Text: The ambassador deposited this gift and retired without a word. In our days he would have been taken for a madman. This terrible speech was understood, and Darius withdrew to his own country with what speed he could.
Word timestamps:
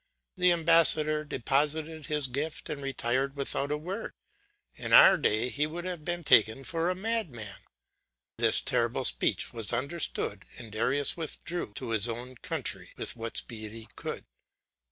The 0.35 0.51
ambassador 0.51 1.23
deposited 1.23 2.05
this 2.05 2.25
gift 2.25 2.71
and 2.71 2.81
retired 2.81 3.35
without 3.35 3.69
a 3.71 3.77
word. 3.77 4.13
In 4.73 4.93
our 4.93 5.15
days 5.15 5.53
he 5.57 5.67
would 5.67 5.85
have 5.85 6.03
been 6.03 6.23
taken 6.23 6.63
for 6.63 6.89
a 6.89 6.95
madman. 6.95 7.57
This 8.37 8.61
terrible 8.61 9.05
speech 9.05 9.53
was 9.53 9.71
understood, 9.71 10.45
and 10.57 10.71
Darius 10.71 11.15
withdrew 11.15 11.73
to 11.75 11.89
his 11.91 12.09
own 12.09 12.33
country 12.37 12.93
with 12.97 13.15
what 13.15 13.37
speed 13.37 13.73
he 13.73 13.87
could. 13.95 14.25